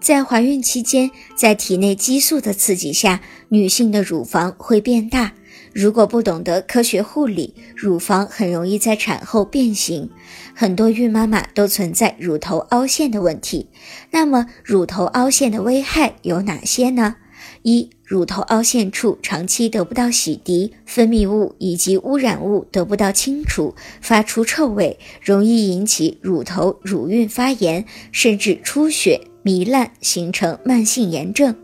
[0.00, 5.34] 在怀孕期间，在体内激素的刺激下，女性的乳房会变大。
[5.74, 10.08] 如果不懂得科学护理，乳房很容易在产后变形。
[10.54, 13.68] 很多孕妈妈都存在乳头凹陷的问题。
[14.10, 17.16] 那么，乳头凹陷的危害有哪些呢？
[17.62, 31.54] 一、乳头凹陷处长期得不到洗涤，分泌物以及污染物得不到清除，发出臭味，容易引起乳头乳晕发炎，甚至出血、糜烂，形成慢性炎症。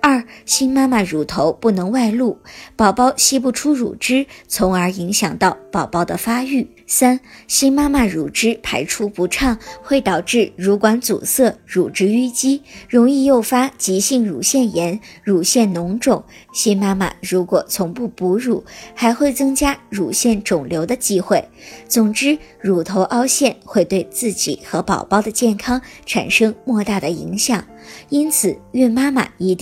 [0.00, 2.38] 二、新妈妈乳头不能外露，
[2.76, 6.68] 宝宝吸不出乳汁，从而影响到宝宝的发育。
[6.86, 16.22] 三、新妈妈乳汁排出不畅，会导致乳管阻塞、乳汁淤积，容易诱发急性乳腺炎、乳腺脓肿。
[16.52, 18.62] 新妈妈如果从不哺乳，
[18.94, 21.42] 还会增加乳腺肿瘤的机会。
[21.88, 27.64] 总之，乳头凹陷会对自己和宝宝的健康产生莫大的影响，
[28.10, 29.61] 因此孕妈妈一定